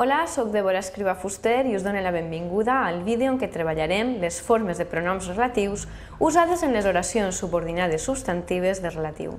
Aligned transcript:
Hola, 0.00 0.28
sóc 0.28 0.52
Débora 0.52 0.78
Escriba 0.78 1.16
Fuster 1.18 1.66
i 1.66 1.72
us 1.74 1.82
dono 1.82 1.98
la 1.98 2.12
benvinguda 2.14 2.84
al 2.86 3.00
vídeo 3.02 3.32
en 3.32 3.38
què 3.40 3.48
treballarem 3.50 4.12
les 4.22 4.36
formes 4.38 4.78
de 4.78 4.84
pronoms 4.86 5.26
relatius 5.26 5.88
usades 6.22 6.60
en 6.62 6.70
les 6.70 6.86
oracions 6.86 7.40
subordinades 7.42 8.04
substantives 8.06 8.78
de 8.78 8.92
relatiu. 8.94 9.32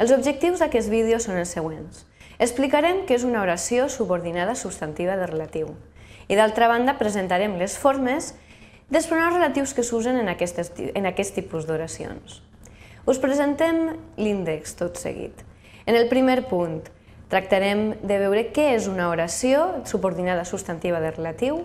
Els 0.00 0.14
objectius 0.16 0.64
d'aquest 0.64 0.88
vídeo 0.88 1.18
són 1.20 1.36
els 1.36 1.52
següents. 1.52 2.06
Explicarem 2.40 3.02
què 3.04 3.18
és 3.18 3.28
una 3.28 3.42
oració 3.42 3.90
subordinada 3.92 4.54
substantiva 4.56 5.18
de 5.20 5.28
relatiu 5.28 5.74
i 6.32 6.40
d'altra 6.40 6.70
banda 6.72 6.96
presentarem 6.96 7.58
les 7.60 7.76
formes 7.76 8.30
dels 8.88 9.10
pronoms 9.12 9.36
relatius 9.36 9.76
que 9.76 9.84
s'usen 9.84 10.16
en, 10.16 10.32
aquestes, 10.32 10.72
en 10.80 11.12
aquest 11.12 11.36
tipus 11.36 11.68
d'oracions. 11.68 12.40
Us 13.04 13.20
presentem 13.20 13.98
l'índex 14.16 14.80
tot 14.80 14.96
seguit. 14.96 15.44
En 15.84 15.92
el 15.92 16.08
primer 16.08 16.40
punt, 16.48 16.86
Tractarem 17.32 17.94
de 18.04 18.16
veure 18.20 18.42
què 18.52 18.74
és 18.74 18.86
una 18.92 19.06
oració 19.08 19.64
subordinada 19.88 20.44
substantiva 20.44 20.98
de 21.00 21.14
relatiu. 21.14 21.62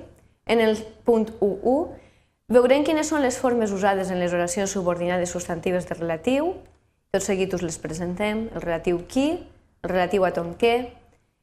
En 0.47 0.61
el 0.63 0.77
punt 1.03 1.27
1.1 1.43 2.53
veurem 2.55 2.85
quines 2.87 3.11
són 3.11 3.19
les 3.25 3.35
formes 3.35 3.73
usades 3.75 4.07
en 4.07 4.21
les 4.23 4.31
oracions 4.31 4.71
subordinades 4.71 5.35
substantives 5.35 5.89
de 5.89 5.97
relatiu. 5.99 6.53
Tot 7.11 7.25
seguit 7.25 7.51
us 7.57 7.67
les 7.67 7.79
presentem. 7.83 8.45
El 8.55 8.63
relatiu 8.63 9.03
qui, 9.11 9.27
el 9.83 9.91
relatiu 9.91 10.23
a 10.23 10.31
ton 10.31 10.55
què, 10.55 10.73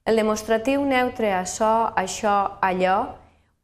el 0.09 0.17
demostratiu 0.17 0.89
neutre 0.89 1.35
a 1.37 1.45
so, 1.45 1.93
això, 1.93 2.57
allò, 2.65 2.99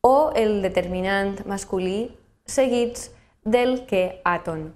o 0.05 0.33
el 0.37 0.61
determinant 0.61 1.41
masculí 1.49 2.11
seguits 2.45 3.11
del 3.45 3.87
que 3.89 4.21
ton. 4.45 4.75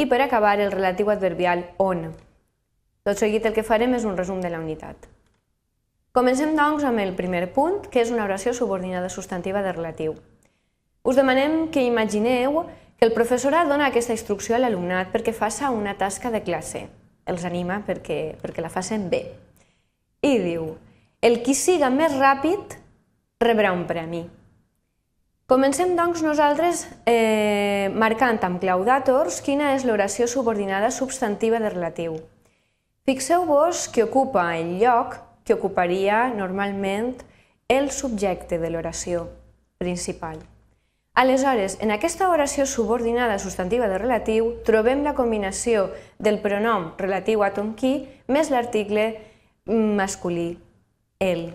I 0.00 0.08
per 0.08 0.24
acabar, 0.24 0.56
el 0.60 0.72
relatiu 0.72 1.12
adverbial 1.12 1.68
on. 1.76 2.14
Tot 3.04 3.20
seguit 3.20 3.44
el 3.44 3.52
que 3.52 3.66
farem 3.66 3.92
és 3.98 4.06
un 4.08 4.16
resum 4.16 4.38
de 4.40 4.48
la 4.48 4.62
unitat. 4.62 5.10
Comencem, 6.16 6.54
doncs, 6.56 6.86
amb 6.88 7.02
el 7.02 7.12
primer 7.18 7.50
punt, 7.52 7.82
que 7.92 8.00
és 8.00 8.12
una 8.14 8.24
oració 8.24 8.54
subordinada 8.56 9.10
substantiva 9.12 9.60
de 9.60 9.74
relatiu. 9.74 10.14
Us 11.04 11.18
demanem 11.20 11.66
que 11.68 11.84
imagineu 11.84 12.62
que 12.96 13.04
el 13.04 13.12
professorat 13.12 13.68
dona 13.68 13.90
aquesta 13.90 14.14
instrucció 14.16 14.56
a 14.56 14.62
l'alumnat 14.62 15.12
perquè 15.12 15.34
faça 15.36 15.68
una 15.74 15.98
tasca 16.00 16.30
de 16.32 16.40
classe. 16.46 16.86
Els 17.28 17.44
anima 17.44 17.82
perquè, 17.84 18.38
perquè 18.40 18.64
la 18.64 18.72
facin 18.72 19.10
bé. 19.12 19.20
I 20.24 20.38
diu, 20.40 20.70
el 21.20 21.42
qui 21.44 21.52
siga 21.52 21.92
més 21.92 22.16
ràpid 22.16 22.78
rebrà 23.44 23.76
un 23.76 23.84
premi. 23.84 24.24
Comencem, 25.44 25.92
doncs, 25.92 26.24
nosaltres 26.24 26.86
eh, 27.04 27.90
marcant 27.92 28.40
amb 28.48 28.62
clau 28.64 28.80
d'àtors 28.88 29.42
quina 29.44 29.74
és 29.74 29.84
l'oració 29.84 30.24
subordinada 30.24 30.88
substantiva 30.88 31.60
de 31.60 31.74
relatiu. 31.74 32.16
Fixeu-vos 33.04 33.88
que 33.88 34.02
ocupa 34.02 34.56
el 34.56 34.78
lloc 34.80 35.18
que 35.44 35.52
ocuparia 35.52 36.30
normalment 36.32 37.18
el 37.68 37.90
subjecte 37.92 38.56
de 38.58 38.70
l'oració 38.72 39.26
principal. 39.76 40.38
Aleshores, 41.12 41.76
en 41.84 41.92
aquesta 41.92 42.30
oració 42.32 42.64
subordinada 42.64 43.36
substantiva 43.38 43.90
de 43.92 43.98
relatiu, 44.00 44.48
trobem 44.64 45.04
la 45.04 45.12
combinació 45.12 45.90
del 46.16 46.40
pronom 46.40 46.94
relatiu 46.96 47.44
a 47.44 47.52
ton 47.52 47.74
qui 47.76 48.08
més 48.26 48.48
l'article 48.48 49.04
masculí, 49.68 50.56
el. 51.20 51.50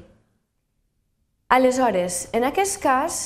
Aleshores, 1.50 2.30
en 2.31 2.45
aquest 2.45 2.77
cas, 2.77 3.20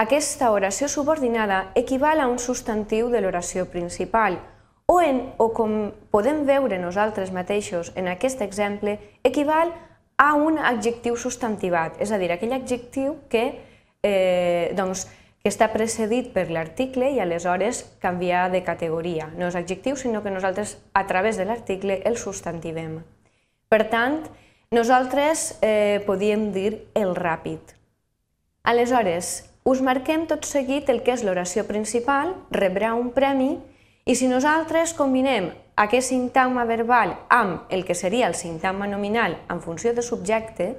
aquesta 0.00 0.48
oració 0.50 0.88
subordinada 0.88 1.74
equival 1.76 2.24
a 2.24 2.32
un 2.32 2.40
substantiu 2.40 3.12
de 3.12 3.20
l'oració 3.20 3.68
principal, 3.68 4.40
o, 4.86 5.00
en, 5.02 5.34
o 5.38 5.50
com 5.52 5.92
podem 6.14 6.44
veure 6.46 6.78
nosaltres 6.78 7.32
mateixos 7.34 7.92
en 7.98 8.08
aquest 8.08 8.40
exemple, 8.40 8.98
equival 9.26 9.74
a 10.16 10.32
un 10.38 10.58
adjectiu 10.58 11.18
substantivat, 11.20 12.00
és 12.00 12.12
a 12.12 12.18
dir, 12.18 12.30
aquell 12.32 12.54
adjectiu 12.56 13.18
que, 13.28 13.44
eh, 14.02 14.72
doncs, 14.78 15.08
que 15.42 15.50
està 15.52 15.68
precedit 15.70 16.32
per 16.34 16.48
l'article 16.50 17.12
i 17.14 17.20
aleshores 17.22 17.84
canvia 18.02 18.48
de 18.50 18.64
categoria. 18.66 19.28
No 19.38 19.46
és 19.46 19.54
adjectiu, 19.54 19.94
sinó 19.94 20.22
que 20.24 20.32
nosaltres 20.34 20.78
a 20.94 21.06
través 21.06 21.36
de 21.36 21.44
l'article 21.46 22.00
el 22.02 22.16
substantivem. 22.18 23.04
Per 23.68 23.84
tant, 23.90 24.24
nosaltres 24.74 25.58
eh, 25.62 26.02
podíem 26.06 26.50
dir 26.50 26.88
el 26.94 27.14
ràpid. 27.14 27.76
Aleshores, 28.66 29.46
us 29.62 29.82
marquem 29.82 30.26
tot 30.26 30.46
seguit 30.46 30.90
el 30.90 31.04
que 31.06 31.14
és 31.14 31.22
l'oració 31.22 31.62
principal, 31.66 32.34
rebrà 32.50 32.94
un 32.98 33.12
premi 33.14 33.58
i 34.06 34.14
si 34.14 34.28
nosaltres 34.30 34.94
combinem 34.94 35.50
aquest 35.76 36.12
sintagma 36.12 36.64
verbal 36.64 37.16
amb 37.28 37.72
el 37.74 37.84
que 37.84 37.96
seria 37.98 38.28
el 38.30 38.36
sintagma 38.38 38.86
nominal 38.86 39.34
en 39.50 39.60
funció 39.60 39.92
de 39.94 40.02
subjecte, 40.02 40.76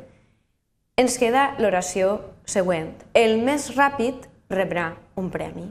ens 0.98 1.20
queda 1.20 1.52
l'oració 1.60 2.22
següent. 2.48 2.96
El 3.14 3.38
més 3.44 3.68
ràpid 3.76 4.26
rebrà 4.50 4.94
un 5.20 5.28
premi. 5.30 5.68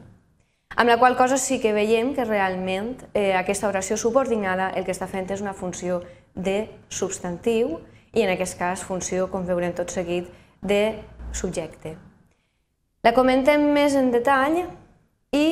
Amb 0.77 0.91
la 0.91 0.99
qual 1.01 1.17
cosa 1.17 1.39
sí 1.41 1.57
que 1.59 1.73
veiem 1.73 2.13
que 2.13 2.27
realment 2.27 2.93
eh, 3.13 3.33
aquesta 3.33 3.67
oració 3.67 3.97
subordinada 3.97 4.69
el 4.77 4.85
que 4.85 4.93
està 4.93 5.07
fent 5.09 5.25
és 5.33 5.41
una 5.41 5.57
funció 5.57 6.03
de 6.35 6.67
substantiu 6.87 7.79
i 8.13 8.21
en 8.21 8.29
aquest 8.29 8.59
cas 8.59 8.83
funció, 8.85 9.31
com 9.33 9.47
veurem 9.49 9.73
tot 9.73 9.89
seguit, 9.89 10.29
de 10.61 10.99
subjecte. 11.33 11.97
La 13.01 13.15
comentem 13.17 13.65
més 13.73 13.95
en 13.97 14.11
detall 14.13 14.61
i 15.33 15.47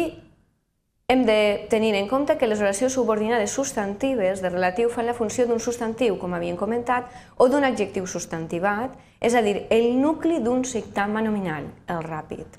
hem 1.07 1.23
de 1.25 1.67
tenir 1.69 1.93
en 1.95 2.07
compte 2.07 2.37
que 2.37 2.47
les 2.47 2.61
oracions 2.61 2.93
subordinades 2.93 3.51
substantives 3.51 4.41
de 4.41 4.49
relatiu 4.49 4.89
fan 4.89 5.05
la 5.05 5.13
funció 5.13 5.45
d'un 5.45 5.61
substantiu, 5.61 6.17
com 6.17 6.33
havíem 6.33 6.57
comentat, 6.57 7.11
o 7.37 7.45
d'un 7.47 7.63
adjectiu 7.63 8.07
substantivat, 8.09 8.95
és 9.21 9.35
a 9.37 9.43
dir, 9.45 9.67
el 9.69 9.93
nucli 10.01 10.41
d'un 10.41 10.65
sintagma 10.65 11.21
nominal, 11.21 11.69
el 11.85 12.01
ràpid. 12.01 12.57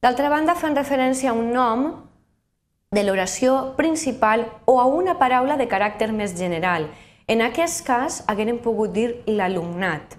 D'altra 0.00 0.32
banda, 0.32 0.56
fan 0.56 0.76
referència 0.76 1.30
a 1.30 1.36
un 1.36 1.52
nom 1.52 1.86
de 2.90 3.04
l'oració 3.04 3.76
principal 3.76 4.48
o 4.64 4.80
a 4.80 4.88
una 4.88 5.18
paraula 5.20 5.60
de 5.60 5.68
caràcter 5.68 6.08
més 6.12 6.32
general. 6.38 6.88
En 7.28 7.44
aquest 7.44 7.84
cas, 7.84 8.22
haguem 8.32 8.58
pogut 8.64 8.96
dir 8.96 9.10
l'alumnat. 9.28 10.16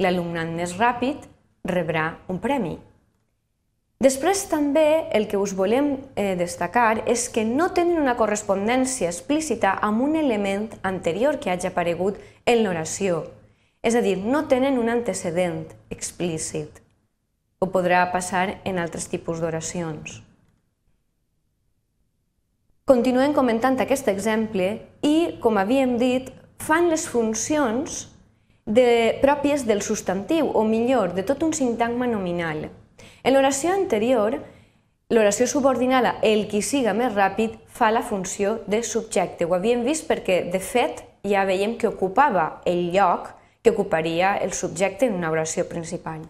L'alumnat 0.00 0.48
més 0.48 0.78
ràpid 0.80 1.28
rebrà 1.68 2.14
un 2.28 2.40
premi. 2.40 2.78
Després 4.00 4.46
també 4.48 5.10
el 5.12 5.26
que 5.28 5.36
us 5.36 5.52
volem 5.52 5.90
eh, 6.16 6.32
destacar 6.40 7.02
és 7.04 7.26
que 7.28 7.42
no 7.44 7.66
tenen 7.76 8.00
una 8.00 8.14
correspondència 8.16 9.10
explícita 9.10 9.74
amb 9.84 10.00
un 10.06 10.16
element 10.16 10.70
anterior 10.88 11.36
que 11.36 11.50
hagi 11.52 11.68
aparegut 11.68 12.16
en 12.48 12.62
l'oració. 12.64 13.26
És 13.84 13.92
a 13.92 14.00
dir, 14.00 14.16
no 14.16 14.46
tenen 14.48 14.80
un 14.80 14.88
antecedent 14.88 15.66
explícit. 15.92 16.80
Ho 17.60 17.68
podrà 17.68 18.06
passar 18.08 18.62
en 18.64 18.80
altres 18.80 19.04
tipus 19.12 19.44
d'oracions. 19.44 20.22
Continuem 22.88 23.36
comentant 23.36 23.76
aquest 23.84 24.08
exemple 24.08 24.72
i, 25.04 25.16
com 25.44 25.60
havíem 25.60 25.98
dit, 26.00 26.32
fan 26.56 26.88
les 26.88 27.04
funcions 27.04 28.06
de, 28.64 29.20
pròpies 29.20 29.68
del 29.68 29.84
substantiu, 29.84 30.48
o 30.56 30.64
millor, 30.64 31.12
de 31.12 31.22
tot 31.22 31.44
un 31.44 31.52
sintagma 31.52 32.08
nominal. 32.08 32.70
En 33.22 33.34
l'oració 33.34 33.74
anterior, 33.74 34.38
l'oració 35.12 35.46
subordinada, 35.50 36.16
el 36.22 36.46
qui 36.48 36.62
siga 36.64 36.94
més 36.96 37.12
ràpid, 37.12 37.58
fa 37.68 37.90
la 37.92 38.02
funció 38.02 38.60
de 38.66 38.82
subjecte. 38.82 39.44
Ho 39.44 39.54
havíem 39.56 39.84
vist 39.84 40.08
perquè, 40.08 40.42
de 40.52 40.60
fet, 40.60 41.04
ja 41.26 41.44
veiem 41.44 41.76
que 41.76 41.90
ocupava 41.90 42.62
el 42.64 42.90
lloc 42.94 43.32
que 43.62 43.70
ocuparia 43.74 44.36
el 44.40 44.52
subjecte 44.52 45.06
en 45.06 45.18
una 45.18 45.30
oració 45.30 45.66
principal. 45.68 46.22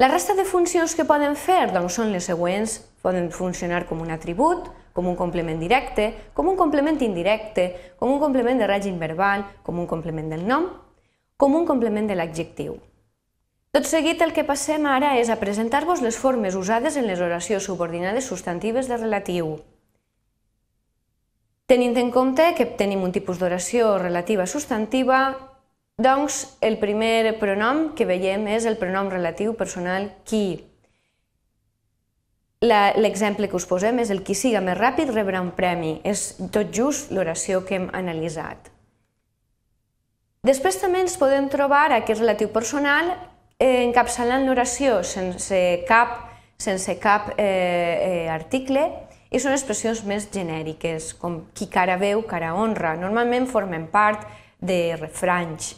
La 0.00 0.08
resta 0.08 0.32
de 0.32 0.46
funcions 0.48 0.94
que 0.96 1.04
poden 1.04 1.34
fer 1.36 1.72
doncs, 1.74 1.98
són 1.98 2.14
les 2.14 2.24
següents. 2.30 2.78
Poden 3.04 3.30
funcionar 3.32 3.86
com 3.88 4.00
un 4.04 4.12
atribut, 4.12 4.68
com 4.92 5.08
un 5.08 5.16
complement 5.16 5.58
directe, 5.60 6.06
com 6.36 6.48
un 6.48 6.56
complement 6.56 7.00
indirecte, 7.00 7.66
com 7.98 8.12
un 8.12 8.20
complement 8.20 8.60
de 8.60 8.68
règim 8.68 8.98
verbal, 9.00 9.44
com 9.64 9.80
un 9.80 9.88
complement 9.88 10.28
del 10.32 10.46
nom, 10.46 10.68
com 11.36 11.56
un 11.56 11.66
complement 11.68 12.08
de 12.08 12.16
l'adjectiu. 12.16 12.76
Tot 13.70 13.86
seguit 13.86 14.18
el 14.24 14.32
que 14.34 14.42
passem 14.42 14.86
ara 14.90 15.12
és 15.20 15.28
a 15.30 15.38
presentar-vos 15.38 16.00
les 16.02 16.16
formes 16.18 16.56
usades 16.58 16.96
en 16.98 17.06
les 17.06 17.20
oracions 17.22 17.68
subordinades 17.70 18.26
substantives 18.26 18.88
de 18.90 18.98
relatiu. 18.98 19.60
Tenint 21.70 21.94
en 22.02 22.10
compte 22.10 22.48
que 22.58 22.66
tenim 22.66 23.04
un 23.06 23.14
tipus 23.14 23.38
d'oració 23.38 23.92
relativa 24.02 24.48
substantiva, 24.50 25.20
doncs 26.02 26.56
el 26.66 26.80
primer 26.82 27.38
pronom 27.38 27.92
que 27.94 28.08
veiem 28.10 28.48
és 28.50 28.66
el 28.66 28.74
pronom 28.80 29.12
relatiu 29.12 29.54
personal 29.54 30.10
qui. 30.26 30.64
L'exemple 32.66 33.46
que 33.46 33.56
us 33.56 33.70
posem 33.70 34.02
és 34.02 34.10
el 34.10 34.24
qui 34.26 34.34
siga 34.34 34.60
més 34.60 34.76
ràpid 34.80 35.14
rebrà 35.14 35.38
un 35.40 35.54
premi. 35.54 36.00
És 36.02 36.34
tot 36.50 36.74
just 36.74 37.14
l'oració 37.14 37.62
que 37.64 37.78
hem 37.78 37.88
analitzat. 37.94 38.72
Després 40.42 40.80
també 40.80 41.04
ens 41.04 41.14
podem 41.20 41.46
trobar 41.52 41.86
aquest 41.92 42.18
relatiu 42.18 42.50
personal 42.50 43.14
eh, 43.60 43.84
encapçalant 43.84 44.46
l'oració 44.48 45.02
sense 45.06 45.60
cap, 45.88 46.16
sense 46.58 46.96
cap 46.98 47.34
eh, 47.36 47.44
eh, 47.44 48.26
article 48.32 48.86
i 49.30 49.38
són 49.38 49.54
expressions 49.54 50.02
més 50.08 50.26
genèriques, 50.32 51.12
com 51.20 51.44
qui 51.54 51.68
cara 51.70 51.94
veu, 52.00 52.24
cara 52.26 52.54
honra. 52.58 52.96
Normalment 52.98 53.46
formen 53.46 53.86
part 53.92 54.26
de 54.58 54.96
refranys. 54.98 55.76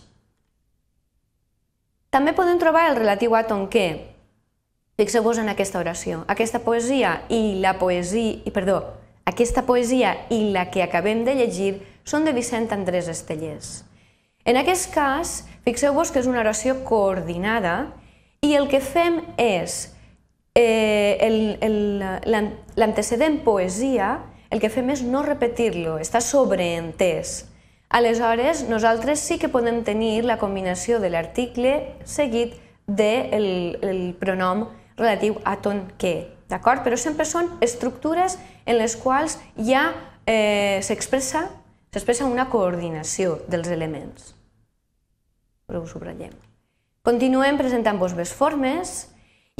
També 2.12 2.32
podem 2.36 2.58
trobar 2.60 2.88
el 2.90 2.98
relatiu 2.98 3.36
àton 3.36 3.68
que. 3.72 3.86
Fixeu-vos 5.00 5.38
en 5.40 5.48
aquesta 5.48 5.80
oració. 5.80 6.22
Aquesta 6.28 6.60
poesia 6.64 7.22
i 7.32 7.58
la 7.60 7.78
poesia, 7.80 8.42
i 8.44 8.50
perdó, 8.52 8.82
aquesta 9.28 9.64
poesia 9.64 10.12
i 10.30 10.50
la 10.52 10.66
que 10.70 10.82
acabem 10.84 11.24
de 11.24 11.34
llegir 11.38 11.72
són 12.04 12.26
de 12.26 12.34
Vicent 12.36 12.68
Andrés 12.74 13.08
Estellers. 13.08 13.82
En 14.44 14.58
aquest 14.58 14.90
cas, 14.92 15.42
fixeu-vos 15.66 16.10
que 16.10 16.20
és 16.22 16.28
una 16.30 16.40
oració 16.42 16.80
coordinada 16.86 17.92
i 18.42 18.54
el 18.58 18.68
que 18.68 18.80
fem 18.82 19.20
és 19.38 19.92
eh, 20.58 21.16
l'antecedent 22.76 23.40
poesia, 23.44 24.18
el 24.50 24.60
que 24.60 24.70
fem 24.72 24.90
és 24.92 25.02
no 25.06 25.22
repetir-lo, 25.22 25.98
està 26.02 26.20
sobreentès. 26.20 27.46
Aleshores, 27.92 28.66
nosaltres 28.68 29.20
sí 29.20 29.38
que 29.38 29.52
podem 29.52 29.82
tenir 29.84 30.24
la 30.24 30.38
combinació 30.40 30.98
de 31.00 31.10
l'article 31.12 31.74
seguit 32.04 32.56
del 32.56 32.72
de 32.86 33.78
el 33.82 34.14
pronom 34.18 34.66
relatiu 34.96 35.38
a 35.44 35.56
ton 35.62 35.84
que, 35.98 36.28
d'acord? 36.50 36.82
Però 36.84 36.98
sempre 36.98 37.24
són 37.24 37.48
estructures 37.64 38.38
en 38.66 38.78
les 38.78 38.96
quals 38.96 39.38
ja 39.56 39.92
eh, 40.26 40.80
s'expressa 40.82 41.48
una 42.26 42.48
coordinació 42.50 43.38
dels 43.48 43.68
elements. 43.68 44.41
Però 45.66 45.82
ho 45.82 45.88
subratllem. 45.88 46.34
Continuem 47.02 47.58
presentant-vos 47.58 48.14
les 48.18 48.30
formes 48.30 48.92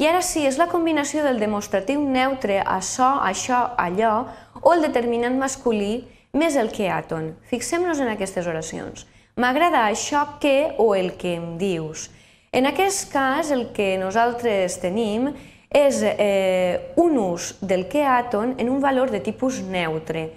i 0.01 0.07
ara 0.09 0.23
sí, 0.25 0.41
és 0.47 0.57
la 0.57 0.69
combinació 0.71 1.21
del 1.25 1.41
demostratiu 1.41 2.01
neutre 2.01 2.61
açò, 2.65 3.19
això, 3.21 3.59
allò 3.77 4.13
o 4.61 4.73
el 4.73 4.81
determinant 4.87 5.35
masculí 5.37 6.05
més 6.33 6.55
el 6.57 6.71
que 6.73 6.87
àton. 6.89 7.33
Fixem-nos 7.49 8.01
en 8.01 8.09
aquestes 8.13 8.47
oracions. 8.49 9.05
M'agrada 9.37 9.83
això 9.89 10.23
que 10.41 10.73
o 10.81 10.93
el 10.95 11.13
que 11.17 11.35
em 11.37 11.57
dius. 11.61 12.07
En 12.53 12.65
aquest 12.69 13.11
cas, 13.13 13.51
el 13.51 13.71
que 13.73 13.95
nosaltres 13.97 14.79
tenim 14.81 15.31
és 15.73 16.01
eh, 16.05 16.93
un 17.01 17.17
ús 17.17 17.55
del 17.61 17.87
que 17.89 18.05
àton 18.05 18.53
en 18.61 18.69
un 18.69 18.81
valor 18.81 19.09
de 19.09 19.21
tipus 19.25 19.61
neutre, 19.65 20.27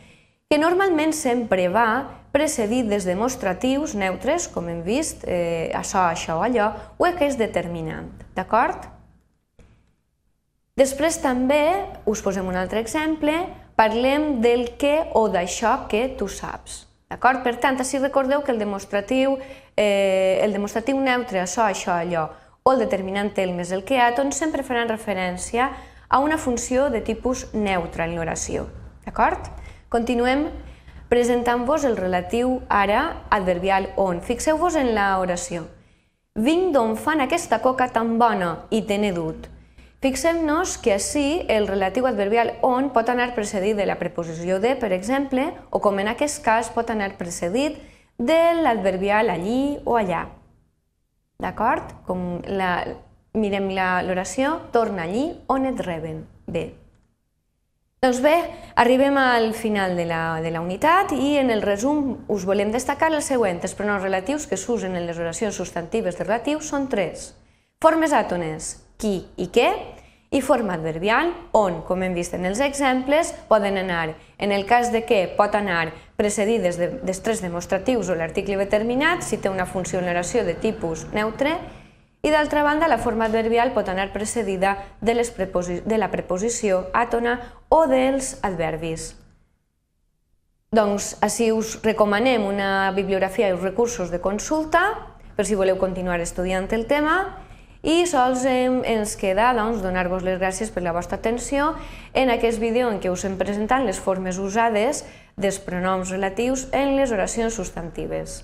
que 0.48 0.58
normalment 0.58 1.12
sempre 1.12 1.69
va 1.69 2.15
precedit 2.36 2.90
dels 2.90 3.06
demostratius 3.08 3.96
neutres, 3.96 4.50
com 4.52 4.68
hem 4.68 4.82
vist, 4.84 5.24
eh, 5.24 5.72
això, 5.72 6.04
això 6.12 6.36
allò, 6.44 6.68
o 7.00 7.08
aquest 7.08 7.40
determinant. 7.40 8.12
D'acord? 8.36 8.90
Després 10.76 11.16
també, 11.24 11.62
us 12.04 12.20
posem 12.20 12.44
un 12.44 12.58
altre 12.60 12.82
exemple, 12.84 13.32
parlem 13.76 14.42
del 14.44 14.74
que 14.76 15.06
o 15.16 15.30
d'això 15.32 15.86
que 15.88 16.02
tu 16.18 16.28
saps. 16.28 16.82
D'acord? 17.08 17.40
Per 17.46 17.54
tant, 17.62 17.78
així 17.80 17.98
recordeu 18.02 18.42
que 18.44 18.52
el 18.52 18.58
demostratiu, 18.60 19.38
eh, 19.76 20.40
el 20.44 20.52
demostratiu 20.52 21.00
neutre, 21.00 21.40
això, 21.40 21.64
això, 21.64 21.96
allò, 21.96 22.28
o 22.62 22.72
el 22.72 22.82
determinant 22.82 23.32
el 23.38 23.54
més 23.54 23.70
el 23.72 23.84
que 23.84 23.96
àton, 24.02 24.32
sempre 24.32 24.62
faran 24.66 24.88
referència 24.88 25.70
a 26.08 26.18
una 26.18 26.36
funció 26.36 26.90
de 26.90 27.00
tipus 27.00 27.46
neutre 27.54 28.04
en 28.04 28.16
l'oració. 28.16 28.66
D'acord? 29.06 29.48
Continuem 29.88 30.48
presentant-vos 31.08 31.85
el 31.85 31.97
relatiu 31.97 32.61
ara 32.69 33.23
adverbial 33.31 33.91
on. 33.97 34.20
Fixeu-vos 34.20 34.76
en 34.76 34.94
la 34.94 35.19
oració. 35.23 35.67
Vinc 36.37 36.73
d'on 36.75 36.97
fan 37.00 37.23
aquesta 37.25 37.62
coca 37.64 37.88
tan 37.93 38.19
bona 38.19 38.67
i 38.70 38.82
te 38.85 38.99
n'he 38.99 39.12
dut. 39.17 39.47
Fixem-nos 40.05 40.76
que 40.79 40.93
així 40.93 41.43
el 41.49 41.67
relatiu 41.67 42.06
adverbial 42.06 42.53
on 42.67 42.91
pot 42.94 43.08
anar 43.08 43.32
precedit 43.35 43.79
de 43.79 43.87
la 43.88 43.97
preposició 43.99 44.61
de, 44.61 44.75
per 44.76 44.93
exemple, 44.93 45.49
o 45.70 45.81
com 45.81 45.99
en 45.99 46.12
aquest 46.12 46.43
cas 46.44 46.69
pot 46.75 46.93
anar 46.93 47.14
precedit 47.17 47.81
de 48.19 48.38
l'adverbial 48.61 49.31
allí 49.32 49.79
o 49.85 49.97
allà. 49.97 50.26
D'acord? 51.41 51.97
Com 52.06 52.43
la, 52.49 52.73
mirem 53.37 53.70
l'oració, 53.73 54.58
torna 54.73 55.05
allí 55.05 55.31
on 55.53 55.67
et 55.69 55.81
reben. 55.81 56.25
Bé. 56.47 56.70
Doncs 58.06 58.20
bé, 58.23 58.37
arribem 58.79 59.17
al 59.19 59.49
final 59.53 59.97
de 59.99 60.05
la, 60.06 60.38
de 60.38 60.53
la 60.55 60.61
unitat 60.62 61.11
i 61.11 61.32
en 61.41 61.49
el 61.50 61.58
resum 61.64 62.12
us 62.31 62.44
volem 62.47 62.69
destacar 62.70 63.08
el 63.11 63.19
següent. 63.19 63.58
Els 63.67 63.75
pronoms 63.75 64.05
relatius 64.05 64.44
que 64.47 64.55
s'usen 64.55 64.94
en 64.94 65.08
les 65.08 65.19
oracions 65.19 65.56
substantives 65.58 66.14
de 66.14 66.23
relatius 66.23 66.69
són 66.70 66.87
tres. 66.87 67.32
Formes 67.82 68.14
àtones, 68.14 68.69
qui 69.03 69.17
i 69.43 69.49
què, 69.50 69.67
i 70.31 70.38
forma 70.38 70.76
adverbial, 70.79 71.32
on, 71.50 71.81
com 71.88 72.05
hem 72.06 72.14
vist 72.14 72.37
en 72.38 72.47
els 72.47 72.62
exemples, 72.62 73.32
poden 73.50 73.81
anar, 73.82 74.14
en 74.38 74.55
el 74.55 74.69
cas 74.70 74.93
de 74.94 75.03
què 75.03 75.25
pot 75.35 75.58
anar 75.58 75.88
precedides 76.14 76.79
de, 76.79 76.93
dels 77.03 77.25
tres 77.26 77.43
demostratius 77.43 78.06
o 78.06 78.14
l'article 78.14 78.61
determinat, 78.62 79.26
si 79.26 79.43
té 79.43 79.50
una 79.50 79.67
funció 79.67 79.99
en 79.99 80.06
l'oració 80.06 80.47
de 80.47 80.55
tipus 80.55 81.08
neutre, 81.11 81.58
i 82.22 82.32
d'altra 82.32 82.62
banda 82.62 82.88
la 82.88 82.98
forma 82.98 83.26
adverbial 83.26 83.72
pot 83.74 83.88
anar 83.88 84.12
precedida 84.12 84.76
de, 85.00 85.14
les 85.14 85.32
de 85.36 85.98
la 85.98 86.10
preposició 86.10 86.86
àtona 86.92 87.38
o 87.68 87.86
dels 87.86 88.36
adverbis. 88.42 89.14
Doncs 90.74 91.14
així 91.22 91.52
us 91.54 91.76
recomanem 91.84 92.44
una 92.44 92.90
bibliografia 92.92 93.48
i 93.48 93.54
uns 93.54 93.62
recursos 93.62 94.10
de 94.10 94.20
consulta 94.20 94.82
per 95.36 95.46
si 95.46 95.54
voleu 95.54 95.78
continuar 95.78 96.18
estudiant 96.20 96.66
el 96.74 96.86
tema 96.90 97.16
i 97.86 98.02
sols 98.10 98.42
ens 98.48 99.14
queda 99.20 99.52
doncs, 99.54 99.78
donar-vos 99.84 100.24
les 100.26 100.40
gràcies 100.40 100.72
per 100.74 100.82
la 100.82 100.94
vostra 100.96 101.20
atenció 101.20 101.74
en 102.14 102.32
aquest 102.34 102.58
vídeo 102.58 102.90
en 102.90 102.98
què 102.98 103.12
us 103.12 103.22
hem 103.28 103.36
presentat 103.38 103.86
les 103.86 104.00
formes 104.02 104.40
usades 104.42 105.04
dels 105.36 105.60
pronoms 105.62 106.10
relatius 106.10 106.66
en 106.72 106.96
les 106.96 107.12
oracions 107.14 107.54
substantives. 107.54 108.40